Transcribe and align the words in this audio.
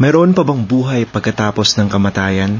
Mayroon 0.00 0.32
pa 0.32 0.48
bang 0.48 0.64
buhay 0.64 1.04
pagkatapos 1.04 1.76
ng 1.76 1.92
kamatayan? 1.92 2.56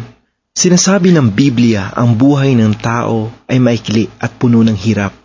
Sinasabi 0.52 1.08
ng 1.16 1.32
Biblia 1.32 1.88
ang 1.88 2.12
buhay 2.12 2.52
ng 2.52 2.76
tao 2.76 3.32
ay 3.48 3.56
maikli 3.56 4.12
at 4.20 4.36
puno 4.36 4.60
ng 4.60 4.76
hirap. 4.76 5.16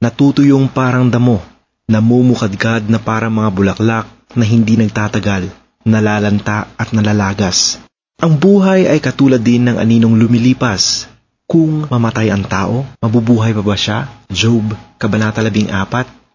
Natutuyong 0.00 0.72
parang 0.72 1.12
damo, 1.12 1.44
namumukadkad 1.92 2.88
na 2.88 2.96
parang 2.96 3.36
mga 3.36 3.52
bulaklak 3.52 4.08
na 4.32 4.48
hindi 4.48 4.80
nagtatagal, 4.80 5.52
nalalanta 5.84 6.72
at 6.72 6.96
nalalagas. 6.96 7.76
Ang 8.16 8.40
buhay 8.40 8.88
ay 8.88 9.04
katulad 9.04 9.44
din 9.44 9.68
ng 9.68 9.76
aninong 9.76 10.16
lumilipas. 10.16 11.04
Kung 11.44 11.84
mamatay 11.84 12.32
ang 12.32 12.48
tao, 12.48 12.88
mabubuhay 13.04 13.52
pa 13.52 13.60
ba 13.60 13.76
siya? 13.76 14.08
Job, 14.32 14.72
Kabanata 14.96 15.44
14, 15.44 15.68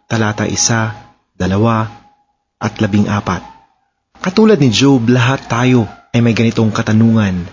talata 0.05 0.45
1, 0.45 1.41
2, 1.41 1.41
at 2.61 2.73
14. 2.77 3.52
Katulad 4.23 4.55
ni 4.55 4.71
Job, 4.71 5.11
lahat 5.11 5.51
tayo 5.51 5.83
ay 6.15 6.23
may 6.23 6.31
ganitong 6.31 6.71
katanungan. 6.71 7.43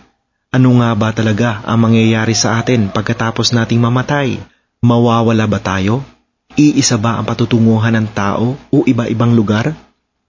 Ano 0.54 0.70
nga 0.78 0.94
ba 0.94 1.10
talaga 1.10 1.66
ang 1.66 1.90
mangyayari 1.90 2.38
sa 2.38 2.62
atin 2.62 2.94
pagkatapos 2.94 3.50
nating 3.50 3.82
mamatay? 3.82 4.38
Mawawala 4.78 5.50
ba 5.50 5.58
tayo? 5.58 6.06
Iisa 6.54 6.94
ba 6.94 7.18
ang 7.18 7.26
patutunguhan 7.26 7.98
ng 7.98 8.08
tao 8.14 8.54
o 8.54 8.76
iba-ibang 8.86 9.34
lugar? 9.34 9.74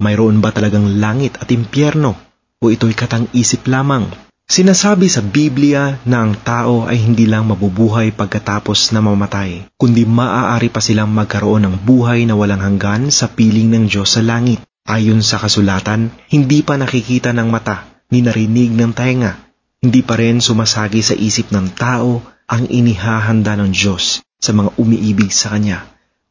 Mayroon 0.01 0.41
ba 0.41 0.49
talagang 0.49 0.97
langit 0.97 1.37
at 1.37 1.53
impyerno? 1.53 2.17
o 2.61 2.69
ito'y 2.69 2.93
katang-isip 2.93 3.65
lamang. 3.65 4.05
Sinasabi 4.45 5.09
sa 5.09 5.25
Biblia 5.25 5.97
na 6.05 6.21
ang 6.21 6.37
tao 6.37 6.85
ay 6.85 7.01
hindi 7.01 7.25
lang 7.25 7.49
mabubuhay 7.49 8.13
pagkatapos 8.13 8.93
na 8.93 9.01
mamatay, 9.01 9.65
kundi 9.81 10.05
maaari 10.05 10.69
pa 10.69 10.77
silang 10.77 11.09
magkaroon 11.09 11.65
ng 11.65 11.75
buhay 11.81 12.29
na 12.29 12.37
walang 12.37 12.61
hanggan 12.61 13.09
sa 13.09 13.31
piling 13.31 13.73
ng 13.73 13.89
Diyos 13.89 14.13
sa 14.13 14.21
langit. 14.21 14.61
Ayon 14.89 15.21
sa 15.21 15.37
kasulatan, 15.37 16.09
hindi 16.33 16.65
pa 16.65 16.75
nakikita 16.75 17.31
ng 17.37 17.47
mata, 17.53 17.85
ni 18.09 18.25
narinig 18.25 18.73
ng 18.73 18.91
tainga, 18.91 19.37
hindi 19.79 20.01
pa 20.03 20.17
rin 20.19 20.41
sumasagi 20.41 21.01
sa 21.05 21.15
isip 21.15 21.53
ng 21.53 21.77
tao 21.77 22.21
ang 22.49 22.67
inihahanda 22.67 23.55
ng 23.55 23.71
Diyos 23.71 24.19
sa 24.41 24.51
mga 24.51 24.75
umiibig 24.81 25.29
sa 25.31 25.53
Kanya. 25.53 25.85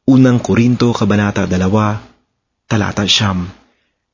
Unang 0.04 0.42
Korinto, 0.42 0.90
Kabanata 0.90 1.46
2, 1.46 2.68
Talata 2.68 3.06
Siyam. 3.06 3.48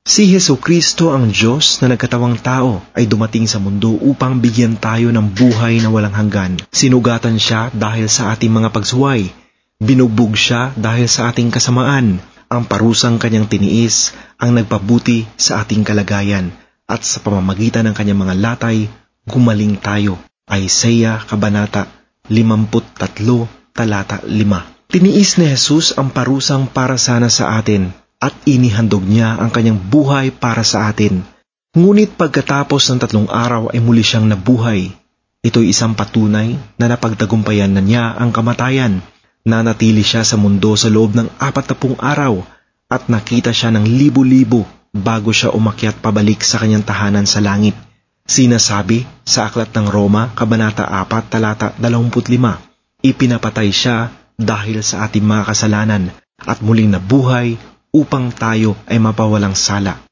Si 0.07 0.31
Heso 0.31 0.55
Kristo 0.63 1.11
ang 1.11 1.35
Diyos 1.35 1.83
na 1.83 1.91
nagkatawang 1.91 2.39
tao 2.39 2.79
ay 2.95 3.11
dumating 3.11 3.51
sa 3.51 3.59
mundo 3.59 3.91
upang 3.99 4.39
bigyan 4.39 4.79
tayo 4.79 5.11
ng 5.11 5.35
buhay 5.35 5.83
na 5.83 5.91
walang 5.91 6.15
hanggan. 6.15 6.63
Sinugatan 6.71 7.43
siya 7.43 7.75
dahil 7.75 8.07
sa 8.07 8.31
ating 8.31 8.55
mga 8.55 8.71
pagsuway. 8.71 9.35
Binugbog 9.83 10.39
siya 10.39 10.71
dahil 10.79 11.11
sa 11.11 11.35
ating 11.35 11.51
kasamaan. 11.51 12.23
Ang 12.47 12.71
parusang 12.71 13.19
kanyang 13.19 13.51
tiniis 13.51 14.15
ang 14.39 14.55
nagpabuti 14.55 15.27
sa 15.35 15.67
ating 15.67 15.83
kalagayan 15.83 16.55
at 16.87 17.03
sa 17.03 17.19
pamamagitan 17.19 17.83
ng 17.91 17.95
kanyang 17.99 18.23
mga 18.23 18.35
latay, 18.39 18.87
gumaling 19.27 19.75
tayo. 19.83 20.23
Isaiah 20.47 21.19
Kabanata 21.27 21.91
53, 22.31 23.75
Talata 23.75 24.23
5 24.23 24.77
Tiniis 24.87 25.43
ni 25.43 25.51
Jesus 25.51 25.99
ang 25.99 26.15
parusang 26.15 26.71
para 26.71 26.95
sana 26.95 27.27
sa 27.27 27.59
atin 27.59 27.91
at 28.23 28.31
inihandog 28.47 29.03
niya 29.03 29.35
ang 29.35 29.51
kanyang 29.51 29.83
buhay 29.83 30.31
para 30.31 30.63
sa 30.63 30.87
atin. 30.87 31.27
Ngunit 31.75 32.15
pagkatapos 32.15 32.87
ng 32.95 32.99
tatlong 33.03 33.27
araw 33.27 33.75
ay 33.75 33.83
muli 33.83 34.07
siyang 34.07 34.31
nabuhay. 34.31 34.95
Ito'y 35.43 35.75
isang 35.75 35.99
patunay 35.99 36.55
na 36.79 36.87
napagtagumpayan 36.87 37.75
na 37.75 37.83
niya 37.83 38.15
ang 38.15 38.31
kamatayan. 38.31 39.03
Nanatili 39.47 40.03
siya 40.03 40.27
sa 40.27 40.35
mundo 40.35 40.75
sa 40.75 40.91
loob 40.91 41.15
ng 41.15 41.31
apat 41.39 41.71
na 41.71 41.77
pung 41.79 41.95
araw 42.03 42.43
at 42.91 43.07
nakita 43.07 43.55
siya 43.55 43.71
ng 43.71 43.87
libo-libo 43.87 44.67
bago 44.91 45.31
siya 45.31 45.55
umakyat 45.55 46.03
pabalik 46.03 46.43
sa 46.43 46.59
kanyang 46.59 46.83
tahanan 46.83 47.31
sa 47.31 47.39
langit. 47.39 47.79
Sinasabi 48.27 49.07
sa 49.23 49.47
Aklat 49.47 49.71
ng 49.71 49.87
Roma, 49.87 50.35
Kabanata 50.35 50.83
4, 50.83 51.31
Talata 51.31 51.71
25, 51.79 53.07
ipinapatay 53.07 53.71
siya 53.71 54.11
dahil 54.35 54.83
sa 54.83 55.07
ating 55.07 55.23
mga 55.23 55.47
kasalanan 55.47 56.11
at 56.43 56.59
muling 56.59 56.91
nabuhay 56.91 57.55
upang 57.95 58.35
tayo 58.35 58.75
ay 58.91 58.99
mapawalang 58.99 59.55
sala. 59.55 60.03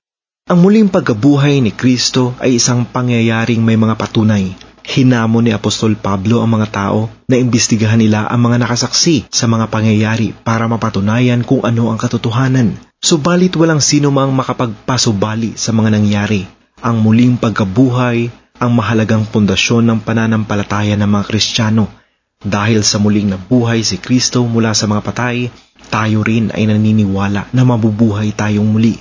Ang 0.47 0.63
muling 0.63 0.89
pagkabuhay 0.95 1.59
ni 1.59 1.75
Kristo 1.75 2.39
ay 2.39 2.63
isang 2.63 2.87
pangyayaring 2.87 3.65
may 3.65 3.75
mga 3.75 3.99
patunay. 3.99 4.55
Hinamo 4.85 5.41
ni 5.41 5.49
Apostol 5.51 5.97
Pablo 5.97 6.45
ang 6.45 6.61
mga 6.61 6.69
tao 6.69 7.09
na 7.25 7.41
imbestigahan 7.41 7.97
nila 7.97 8.29
ang 8.29 8.45
mga 8.45 8.69
nakasaksi 8.69 9.25
sa 9.33 9.49
mga 9.49 9.73
pangyayari 9.73 10.37
para 10.45 10.69
mapatunayan 10.69 11.41
kung 11.41 11.65
ano 11.65 11.89
ang 11.89 11.97
katotohanan. 11.97 12.77
Subalit 13.01 13.57
walang 13.57 13.81
sino 13.81 14.13
mang 14.13 14.37
makapagpasubali 14.37 15.57
sa 15.57 15.73
mga 15.73 15.89
nangyari. 15.89 16.45
Ang 16.85 17.01
muling 17.01 17.41
pagkabuhay 17.41 18.29
ang 18.61 18.71
mahalagang 18.71 19.27
pundasyon 19.27 19.83
ng 19.89 19.99
pananampalataya 20.07 20.95
ng 20.95 21.11
mga 21.11 21.25
Kristiyano. 21.27 21.91
Dahil 22.45 22.85
sa 22.87 23.01
muling 23.01 23.33
nabuhay 23.35 23.83
si 23.83 23.99
Kristo 23.99 24.45
mula 24.45 24.77
sa 24.77 24.85
mga 24.85 25.01
patay, 25.01 25.49
tayo 25.91 26.21
rin 26.23 26.53
ay 26.53 26.69
naniniwala 26.69 27.51
na 27.51 27.63
mabubuhay 27.65 28.37
tayong 28.37 28.69
muli. 28.69 29.01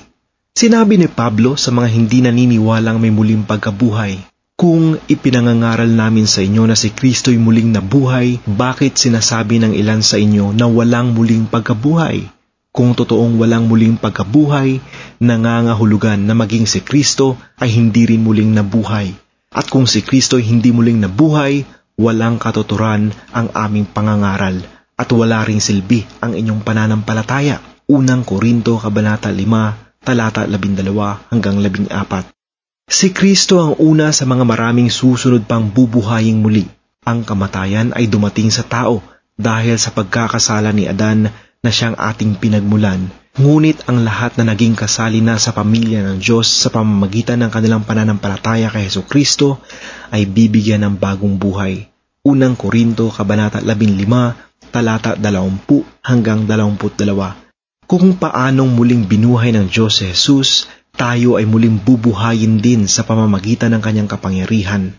Sinabi 0.54 0.96
ni 0.96 1.12
Pablo 1.12 1.60
sa 1.60 1.70
mga 1.76 1.88
hindi 1.92 2.24
naniniwalang 2.24 2.98
may 2.98 3.12
muling 3.12 3.46
pagkabuhay, 3.46 4.33
Kung 4.64 4.96
ipinangangaral 4.96 5.92
namin 5.92 6.24
sa 6.24 6.40
inyo 6.40 6.64
na 6.64 6.80
si 6.80 6.96
Kristo'y 6.96 7.36
muling 7.36 7.76
nabuhay, 7.76 8.40
bakit 8.48 8.96
sinasabi 8.96 9.60
ng 9.60 9.76
ilan 9.76 10.00
sa 10.00 10.16
inyo 10.16 10.56
na 10.56 10.72
walang 10.72 11.12
muling 11.12 11.52
pagkabuhay? 11.52 12.32
Kung 12.72 12.96
totoong 12.96 13.36
walang 13.44 13.68
muling 13.68 14.00
pagkabuhay, 14.00 14.80
nangangahulugan 15.20 16.24
na 16.24 16.32
maging 16.32 16.64
si 16.64 16.80
Kristo 16.80 17.36
ay 17.60 17.76
hindi 17.76 18.08
rin 18.08 18.24
muling 18.24 18.56
nabuhay. 18.56 19.12
At 19.52 19.68
kung 19.68 19.84
si 19.84 20.00
Kristo 20.00 20.40
ay 20.40 20.48
hindi 20.48 20.72
muling 20.72 21.04
nabuhay, 21.04 21.68
walang 22.00 22.40
katuturan 22.40 23.12
ang 23.36 23.52
aming 23.52 23.84
pangangaral 23.92 24.64
at 24.96 25.12
wala 25.12 25.44
ring 25.44 25.60
silbi 25.60 26.08
ang 26.24 26.40
inyong 26.40 26.64
pananampalataya. 26.64 27.60
Unang 27.92 28.24
Korinto, 28.24 28.80
Kabanata 28.80 29.28
5, 29.28 30.08
talata 30.08 30.48
12 30.48 31.36
hanggang 31.36 31.60
14. 31.60 32.32
Si 32.84 33.16
Kristo 33.16 33.64
ang 33.64 33.74
una 33.80 34.12
sa 34.12 34.28
mga 34.28 34.44
maraming 34.44 34.92
susunod 34.92 35.48
pang 35.48 35.72
bubuhaying 35.72 36.44
muli. 36.44 36.68
Ang 37.08 37.24
kamatayan 37.24 37.96
ay 37.96 38.12
dumating 38.12 38.52
sa 38.52 38.64
tao 38.68 39.00
dahil 39.40 39.80
sa 39.80 39.96
pagkakasala 39.96 40.76
ni 40.76 40.88
Adan 40.88 41.32
na 41.64 41.70
siyang 41.72 41.96
ating 41.96 42.36
pinagmulan. 42.40 43.08
Ngunit 43.40 43.88
ang 43.90 44.06
lahat 44.06 44.38
na 44.38 44.52
naging 44.52 44.76
kasali 44.76 45.24
na 45.24 45.40
sa 45.40 45.56
pamilya 45.56 46.06
ng 46.06 46.22
Diyos 46.22 46.46
sa 46.46 46.70
pamamagitan 46.70 47.42
ng 47.42 47.50
kanilang 47.50 47.88
pananampalataya 47.88 48.70
kay 48.70 48.86
Heso 48.86 49.08
Kristo 49.08 49.64
ay 50.12 50.28
bibigyan 50.30 50.86
ng 50.86 50.96
bagong 51.00 51.40
buhay. 51.40 51.88
Unang 52.28 52.60
Korinto, 52.60 53.10
Kabanata 53.10 53.64
15, 53.64 54.70
talata 54.70 55.16
20 55.18 56.04
hanggang 56.04 56.46
22. 56.46 57.88
Kung 57.90 58.16
paanong 58.20 58.70
muling 58.70 59.10
binuhay 59.10 59.56
ng 59.56 59.66
Diyos 59.72 60.04
si 60.04 60.14
Jesus, 60.14 60.70
tayo 60.94 61.42
ay 61.42 61.50
muling 61.50 61.82
bubuhayin 61.82 62.62
din 62.62 62.86
sa 62.86 63.02
pamamagitan 63.02 63.74
ng 63.74 63.82
kanyang 63.82 64.10
kapangyarihan. 64.10 64.94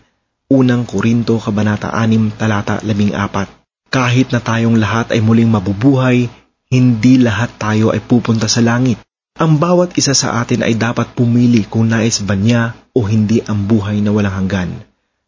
Unang 0.51 0.85
Korinto, 0.85 1.39
Kabanata 1.41 1.89
6, 1.89 2.35
talata 2.37 2.83
14. 2.83 3.89
Kahit 3.89 4.29
na 4.35 4.43
tayong 4.43 4.75
lahat 4.75 5.15
ay 5.15 5.23
muling 5.23 5.47
mabubuhay, 5.47 6.27
hindi 6.67 7.15
lahat 7.17 7.55
tayo 7.55 7.95
ay 7.95 8.03
pupunta 8.03 8.51
sa 8.51 8.59
langit. 8.59 8.99
Ang 9.39 9.55
bawat 9.55 9.95
isa 9.95 10.11
sa 10.11 10.43
atin 10.43 10.67
ay 10.67 10.75
dapat 10.75 11.15
pumili 11.15 11.63
kung 11.63 11.87
nais 11.87 12.19
ba 12.23 12.35
niya 12.35 12.75
o 12.91 13.07
hindi 13.07 13.39
ang 13.43 13.63
buhay 13.67 14.03
na 14.03 14.11
walang 14.11 14.45
hanggan. 14.45 14.71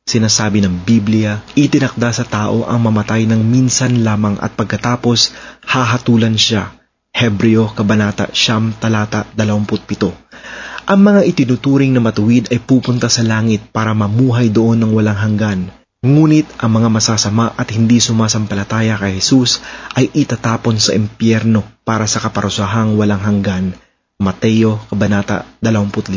Sinasabi 0.07 0.63
ng 0.63 0.87
Biblia, 0.87 1.43
itinakda 1.55 2.15
sa 2.15 2.23
tao 2.23 2.63
ang 2.63 2.79
mamatay 2.79 3.27
ng 3.27 3.43
minsan 3.43 4.07
lamang 4.07 4.39
at 4.39 4.55
pagkatapos 4.55 5.35
hahatulan 5.67 6.39
siya. 6.39 6.71
Hebreo 7.11 7.67
Kabanata 7.73 8.29
Siyam 8.31 8.77
Talata 8.77 9.25
27 9.33 10.26
Ang 10.87 11.03
mga 11.03 11.27
itinuturing 11.27 11.91
na 11.91 11.99
matuwid 11.99 12.47
ay 12.47 12.63
pupunta 12.63 13.11
sa 13.11 13.19
langit 13.19 13.59
para 13.75 13.91
mamuhay 13.91 14.47
doon 14.47 14.79
ng 14.79 14.91
walang 14.95 15.19
hanggan. 15.19 15.59
Ngunit 15.99 16.47
ang 16.63 16.79
mga 16.79 16.87
masasama 16.87 17.51
at 17.59 17.67
hindi 17.75 17.99
sumasampalataya 17.99 18.95
kay 18.95 19.19
Jesus 19.19 19.59
ay 19.99 20.07
itatapon 20.15 20.79
sa 20.79 20.95
impyerno 20.95 21.67
para 21.83 22.07
sa 22.07 22.23
kaparusahang 22.23 22.95
walang 22.95 23.19
hanggan. 23.19 23.75
Mateo 24.23 24.79
Kabanata 24.87 25.43
25 25.59 26.15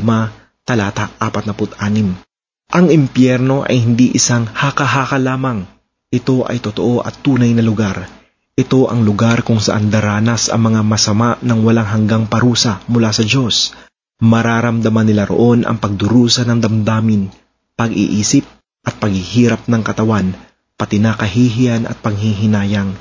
Talata 0.63 1.11
46 1.19 2.31
ang 2.71 2.87
impyerno 2.87 3.67
ay 3.67 3.83
hindi 3.83 4.15
isang 4.15 4.47
haka-haka 4.47 5.19
lamang. 5.19 5.67
Ito 6.15 6.47
ay 6.47 6.63
totoo 6.63 7.03
at 7.03 7.19
tunay 7.19 7.51
na 7.51 7.67
lugar. 7.67 8.07
Ito 8.55 8.87
ang 8.87 9.03
lugar 9.03 9.43
kung 9.43 9.59
saan 9.59 9.91
daranas 9.91 10.47
ang 10.55 10.71
mga 10.71 10.87
masama 10.87 11.35
ng 11.43 11.67
walang 11.67 11.91
hanggang 11.91 12.31
parusa 12.31 12.79
mula 12.87 13.11
sa 13.11 13.27
Diyos. 13.27 13.75
Mararamdaman 14.21 15.09
nila 15.09 15.25
roon 15.25 15.65
ang 15.65 15.81
pagdurusa 15.81 16.45
ng 16.45 16.61
damdamin, 16.61 17.33
pag-iisip 17.73 18.45
at 18.85 19.01
paghihirap 19.01 19.65
ng 19.65 19.81
katawan, 19.81 20.37
pati 20.77 21.01
na 21.01 21.17
kahihiyan 21.17 21.89
at 21.89 21.97
panghihinayang. 22.05 22.93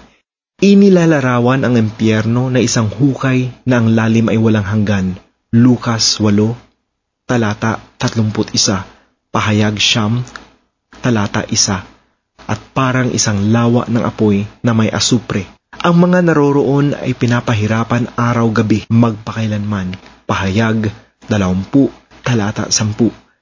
Inilalarawan 0.64 1.68
ang 1.68 1.76
impyerno 1.76 2.48
na 2.48 2.64
isang 2.64 2.88
hukay 2.88 3.52
na 3.68 3.84
ang 3.84 3.92
lalim 3.96 4.32
ay 4.32 4.40
walang 4.40 4.64
hanggan. 4.64 5.20
Lukas 5.52 6.24
8, 6.24 6.36
talata 7.28 7.84
31, 8.00 9.32
pahayag 9.32 9.76
siyam, 9.76 10.24
talata 11.04 11.44
1, 11.44 12.48
at 12.48 12.60
parang 12.72 13.12
isang 13.12 13.52
lawa 13.52 13.88
ng 13.92 14.04
apoy 14.08 14.48
na 14.64 14.72
may 14.72 14.88
asupre. 14.88 15.44
Ang 15.80 16.00
mga 16.00 16.28
naroroon 16.28 16.96
ay 16.96 17.12
pinapahirapan 17.12 18.16
araw-gabi 18.16 18.88
magpakailanman. 18.88 19.96
Pahayag 20.28 21.09
20, 21.30 22.26
talata 22.26 22.68
10. 22.74 22.98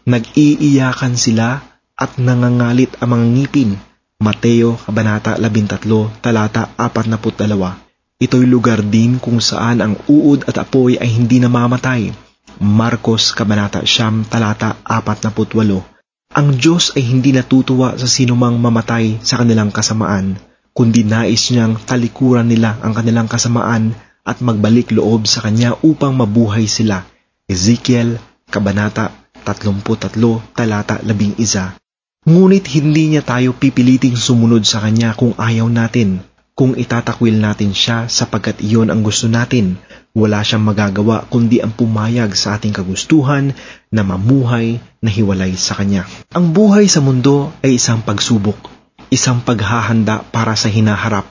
Nag-iiyakan 0.08 1.16
sila 1.16 1.64
at 1.96 2.20
nangangalit 2.20 3.00
ang 3.00 3.16
mga 3.16 3.26
ngipin. 3.34 3.72
Mateo, 4.20 4.76
Kabanata 4.76 5.40
13, 5.40 5.88
talata 6.20 6.74
42. 6.76 7.88
Ito'y 8.18 8.50
lugar 8.50 8.82
din 8.82 9.22
kung 9.22 9.38
saan 9.38 9.78
ang 9.80 9.94
uod 10.10 10.50
at 10.50 10.58
apoy 10.58 10.98
ay 10.98 11.08
hindi 11.08 11.38
namamatay. 11.38 12.12
Marcos, 12.58 13.32
Kabanata 13.38 13.86
Siyam, 13.86 14.26
talata 14.26 14.82
48. 14.84 15.98
Ang 16.34 16.48
Diyos 16.58 16.98
ay 16.98 17.06
hindi 17.06 17.32
natutuwa 17.32 17.94
sa 17.96 18.10
sinumang 18.10 18.58
mamatay 18.58 19.22
sa 19.22 19.40
kanilang 19.40 19.70
kasamaan, 19.70 20.42
kundi 20.74 21.06
nais 21.06 21.54
niyang 21.54 21.78
talikuran 21.78 22.50
nila 22.50 22.82
ang 22.82 22.98
kanilang 22.98 23.30
kasamaan 23.30 23.94
at 24.28 24.42
magbalik 24.44 24.92
loob 24.92 25.24
sa 25.30 25.46
Kanya 25.46 25.78
upang 25.86 26.18
mabuhay 26.18 26.66
sila. 26.68 27.06
Ezekiel, 27.48 28.20
Kabanata 28.52 29.08
33, 29.48 30.52
talata 30.52 31.00
11. 31.00 31.80
Ngunit 32.28 32.68
hindi 32.76 33.16
niya 33.16 33.24
tayo 33.24 33.56
pipiliting 33.56 34.20
sumunod 34.20 34.68
sa 34.68 34.84
Kanya 34.84 35.16
kung 35.16 35.32
ayaw 35.32 35.72
natin, 35.72 36.20
kung 36.52 36.76
itatakwil 36.76 37.40
natin 37.40 37.72
siya 37.72 38.12
sapagkat 38.12 38.60
iyon 38.60 38.92
ang 38.92 39.00
gusto 39.00 39.32
natin. 39.32 39.80
Wala 40.12 40.44
siyang 40.44 40.68
magagawa 40.68 41.24
kundi 41.32 41.64
ang 41.64 41.72
pumayag 41.72 42.36
sa 42.36 42.60
ating 42.60 42.76
kagustuhan 42.76 43.56
na 43.96 44.04
mamuhay 44.04 44.84
na 45.00 45.08
hiwalay 45.08 45.56
sa 45.56 45.80
Kanya. 45.80 46.04
Ang 46.36 46.52
buhay 46.52 46.92
sa 46.92 47.00
mundo 47.00 47.56
ay 47.64 47.80
isang 47.80 48.04
pagsubok, 48.04 48.60
isang 49.08 49.40
paghahanda 49.40 50.20
para 50.36 50.52
sa 50.60 50.68
hinaharap. 50.68 51.24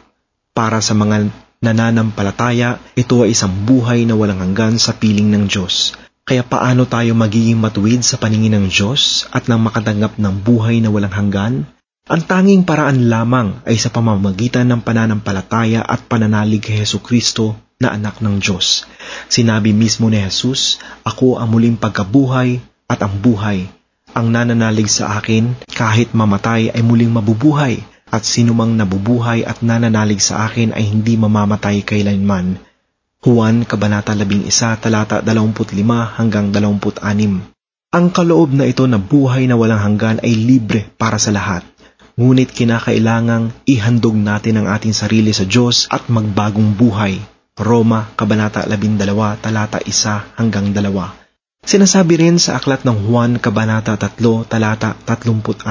Para 0.57 0.81
sa 0.81 0.97
mga 0.97 1.29
nananampalataya, 1.61 2.81
ito 2.97 3.21
ay 3.21 3.37
isang 3.37 3.53
buhay 3.69 4.09
na 4.09 4.17
walang 4.17 4.41
hanggan 4.41 4.81
sa 4.81 4.97
piling 4.97 5.29
ng 5.29 5.45
Diyos. 5.45 6.06
Kaya 6.27 6.43
paano 6.43 6.91
tayo 6.91 7.15
magiging 7.15 7.55
matuwid 7.55 8.03
sa 8.03 8.19
paningin 8.19 8.59
ng 8.59 8.67
Diyos 8.67 9.31
at 9.31 9.47
nang 9.47 9.63
makatanggap 9.63 10.19
ng 10.19 10.35
buhay 10.43 10.83
na 10.83 10.91
walang 10.91 11.15
hanggan? 11.15 11.71
Ang 12.11 12.23
tanging 12.27 12.67
paraan 12.67 13.07
lamang 13.07 13.63
ay 13.63 13.79
sa 13.79 13.95
pamamagitan 13.95 14.67
ng 14.67 14.83
pananampalataya 14.83 15.87
at 15.87 16.03
pananalig 16.11 16.67
kay 16.67 16.83
Heso 16.83 16.99
Kristo 16.99 17.55
na 17.79 17.95
anak 17.95 18.19
ng 18.19 18.43
Diyos. 18.43 18.91
Sinabi 19.31 19.71
mismo 19.71 20.11
ni 20.11 20.19
Jesus, 20.19 20.83
Ako 21.07 21.39
ang 21.39 21.55
muling 21.55 21.79
pagkabuhay 21.79 22.59
at 22.91 23.07
ang 23.07 23.23
buhay. 23.23 23.71
Ang 24.11 24.35
nananalig 24.35 24.91
sa 24.91 25.23
akin, 25.23 25.55
kahit 25.79 26.11
mamatay 26.11 26.75
ay 26.75 26.83
muling 26.83 27.15
mabubuhay, 27.15 27.87
at 28.11 28.27
sinumang 28.27 28.75
nabubuhay 28.75 29.47
at 29.47 29.63
nananalig 29.63 30.19
sa 30.19 30.51
akin 30.51 30.75
ay 30.75 30.91
hindi 30.91 31.15
mamamatay 31.15 31.87
kailanman. 31.87 32.66
Juan, 33.27 33.67
Kabanata 33.67 34.15
11, 34.15 34.47
talata 34.79 35.19
25 35.19 35.83
hanggang 36.15 36.55
26. 36.55 37.03
Ang 37.91 38.07
kaloob 38.15 38.55
na 38.55 38.71
ito 38.71 38.87
na 38.87 39.03
buhay 39.03 39.51
na 39.51 39.59
walang 39.59 39.83
hanggan 39.83 40.23
ay 40.23 40.31
libre 40.31 40.87
para 40.95 41.19
sa 41.19 41.35
lahat. 41.35 41.67
Ngunit 42.15 42.55
kinakailangang 42.55 43.51
ihandog 43.67 44.15
natin 44.15 44.63
ang 44.63 44.71
ating 44.71 44.95
sarili 44.95 45.35
sa 45.35 45.43
Diyos 45.43 45.91
at 45.91 46.07
magbagong 46.07 46.79
buhay. 46.79 47.19
Roma, 47.59 48.07
Kabanata 48.15 48.63
12, 48.63 48.95
talata 49.43 49.83
1 49.83 50.39
hanggang 50.39 50.71
2. 50.71 51.67
Sinasabi 51.67 52.23
rin 52.23 52.39
sa 52.39 52.63
aklat 52.63 52.87
ng 52.87 53.11
Juan, 53.11 53.43
Kabanata 53.43 53.99
3, 53.99 54.23
talata 54.47 54.95
36, 55.03 55.67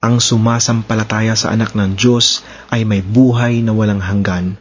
ang 0.00 0.16
sumasampalataya 0.24 1.36
sa 1.36 1.52
anak 1.52 1.76
ng 1.76 2.00
Diyos 2.00 2.40
ay 2.72 2.88
may 2.88 3.04
buhay 3.04 3.60
na 3.60 3.76
walang 3.76 4.00
hanggan. 4.00 4.56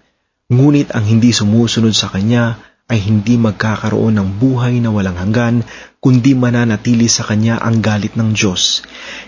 Ngunit 0.47 0.95
ang 0.95 1.03
hindi 1.03 1.35
sumusunod 1.35 1.91
sa 1.91 2.07
Kanya 2.07 2.55
ay 2.87 3.03
hindi 3.03 3.35
magkakaroon 3.35 4.15
ng 4.15 4.29
buhay 4.39 4.79
na 4.79 4.95
walang 4.95 5.19
hanggan, 5.19 5.67
kundi 5.99 6.39
mananatili 6.39 7.11
sa 7.11 7.27
Kanya 7.27 7.59
ang 7.59 7.83
galit 7.83 8.15
ng 8.15 8.31
Diyos. 8.31 8.79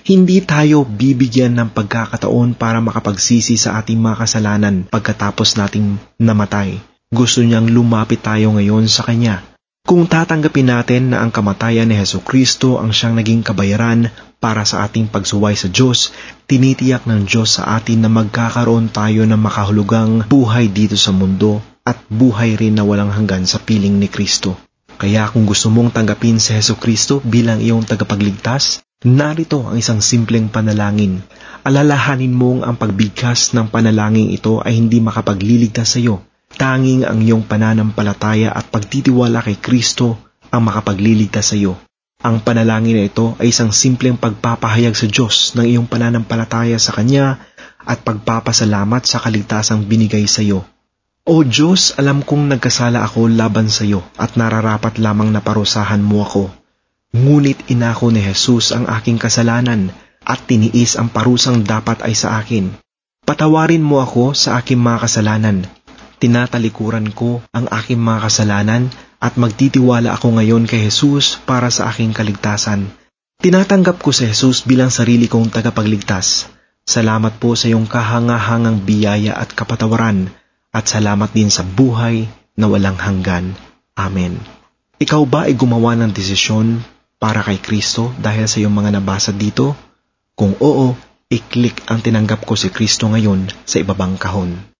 Hindi 0.07 0.39
tayo 0.39 0.87
bibigyan 0.87 1.59
ng 1.59 1.75
pagkakataon 1.75 2.55
para 2.55 2.79
makapagsisi 2.79 3.59
sa 3.59 3.83
ating 3.83 3.99
mga 3.99 4.15
kasalanan 4.23 4.87
pagkatapos 4.87 5.59
nating 5.59 5.99
namatay. 6.23 6.79
Gusto 7.11 7.43
niyang 7.43 7.67
lumapit 7.67 8.23
tayo 8.23 8.55
ngayon 8.55 8.87
sa 8.87 9.03
Kanya. 9.03 9.48
Kung 9.89 10.05
tatanggapin 10.05 10.69
natin 10.69 11.09
na 11.09 11.25
ang 11.25 11.33
kamatayan 11.33 11.89
ni 11.89 11.97
Heso 11.97 12.21
Kristo 12.21 12.77
ang 12.77 12.93
siyang 12.93 13.17
naging 13.17 13.41
kabayaran 13.41 14.13
para 14.37 14.61
sa 14.61 14.85
ating 14.85 15.09
pagsuway 15.09 15.57
sa 15.57 15.65
Diyos, 15.65 16.13
tinitiyak 16.45 17.09
ng 17.09 17.25
Diyos 17.25 17.57
sa 17.57 17.73
atin 17.73 18.05
na 18.05 18.09
magkakaroon 18.13 18.93
tayo 18.93 19.25
ng 19.25 19.41
makahulugang 19.41 20.29
buhay 20.29 20.69
dito 20.69 20.93
sa 20.93 21.09
mundo 21.09 21.57
at 21.81 21.97
buhay 22.05 22.53
rin 22.53 22.77
na 22.77 22.85
walang 22.85 23.09
hanggan 23.09 23.49
sa 23.49 23.57
piling 23.57 23.97
ni 23.97 24.05
Kristo. 24.05 24.61
Kaya 25.01 25.25
kung 25.33 25.49
gusto 25.49 25.73
mong 25.73 25.97
tanggapin 25.97 26.37
si 26.37 26.53
Heso 26.53 26.77
Kristo 26.77 27.17
bilang 27.25 27.57
iyong 27.57 27.81
tagapagligtas, 27.81 28.85
narito 29.01 29.65
ang 29.65 29.81
isang 29.81 30.05
simpleng 30.05 30.53
panalangin. 30.53 31.25
Alalahanin 31.65 32.37
mong 32.37 32.61
ang 32.61 32.77
pagbigkas 32.77 33.57
ng 33.57 33.73
panalangin 33.73 34.29
ito 34.29 34.61
ay 34.61 34.77
hindi 34.77 35.01
makapagliligtas 35.01 35.97
sa 35.97 35.99
iyo. 36.03 36.28
Tanging 36.59 37.07
ang 37.07 37.23
iyong 37.23 37.47
pananampalataya 37.47 38.51
at 38.51 38.67
pagtitiwala 38.67 39.39
kay 39.39 39.63
Kristo 39.63 40.19
ang 40.51 40.67
makapagliligtas 40.67 41.55
sa 41.55 41.55
iyo. 41.55 41.79
Ang 42.19 42.43
panalangin 42.43 42.99
na 42.99 43.07
ito 43.07 43.39
ay 43.39 43.55
isang 43.55 43.71
simpleng 43.71 44.19
pagpapahayag 44.19 44.91
sa 44.91 45.07
Diyos 45.07 45.55
ng 45.55 45.63
iyong 45.63 45.87
pananampalataya 45.87 46.75
sa 46.75 46.91
Kanya 46.91 47.39
at 47.87 48.03
pagpapasalamat 48.03 49.07
sa 49.07 49.23
kaligtasang 49.23 49.87
binigay 49.87 50.27
sa 50.27 50.43
iyo. 50.43 50.67
O 51.23 51.47
Diyos, 51.47 51.95
alam 51.95 52.27
kong 52.27 52.51
nagkasala 52.51 53.07
ako 53.07 53.31
laban 53.31 53.71
sa 53.71 53.87
iyo 53.87 54.03
at 54.19 54.35
nararapat 54.35 54.99
lamang 54.99 55.31
na 55.31 55.39
parusahan 55.39 56.03
mo 56.03 56.27
ako. 56.27 56.51
Ngunit 57.15 57.71
inako 57.71 58.11
ni 58.11 58.19
Jesus 58.19 58.75
ang 58.75 58.83
aking 58.91 59.15
kasalanan 59.15 59.95
at 60.27 60.43
tiniis 60.43 60.99
ang 60.99 61.07
parusang 61.07 61.63
dapat 61.63 62.03
ay 62.03 62.19
sa 62.19 62.35
akin. 62.35 62.75
Patawarin 63.23 63.79
mo 63.79 64.03
ako 64.03 64.35
sa 64.35 64.59
aking 64.59 64.83
mga 64.83 65.07
kasalanan 65.07 65.63
Tinatalikuran 66.19 67.15
ko 67.15 67.39
ang 67.55 67.71
aking 67.71 67.99
mga 67.99 68.27
kasalanan 68.27 68.91
at 69.23 69.39
magtitiwala 69.39 70.15
ako 70.15 70.35
ngayon 70.35 70.67
kay 70.67 70.91
Jesus 70.91 71.39
para 71.39 71.71
sa 71.71 71.87
aking 71.87 72.11
kaligtasan. 72.11 72.91
Tinatanggap 73.39 74.03
ko 74.03 74.11
si 74.11 74.27
Jesus 74.27 74.67
bilang 74.67 74.91
sarili 74.91 75.31
kong 75.31 75.47
tagapagligtas. 75.47 76.51
Salamat 76.83 77.39
po 77.39 77.55
sa 77.55 77.71
iyong 77.71 77.87
kahangahangang 77.87 78.83
biyaya 78.83 79.39
at 79.39 79.55
kapatawaran 79.55 80.27
at 80.75 80.85
salamat 80.91 81.31
din 81.31 81.47
sa 81.47 81.63
buhay 81.63 82.27
na 82.59 82.67
walang 82.67 82.99
hanggan. 82.99 83.55
Amen. 83.95 84.43
Ikaw 84.99 85.23
ba 85.23 85.47
ay 85.47 85.55
gumawa 85.55 85.95
ng 85.95 86.11
desisyon 86.11 86.83
para 87.15 87.39
kay 87.47 87.63
Kristo 87.63 88.11
dahil 88.19 88.43
sa 88.43 88.59
iyong 88.59 88.75
mga 88.75 88.99
nabasa 88.99 89.31
dito? 89.31 89.71
Kung 90.35 90.59
oo, 90.59 90.95
i-click 91.31 91.87
ang 91.87 92.03
tinanggap 92.03 92.43
ko 92.43 92.59
si 92.59 92.67
Kristo 92.67 93.07
ngayon 93.07 93.47
sa 93.63 93.79
ibabang 93.79 94.19
kahon. 94.19 94.69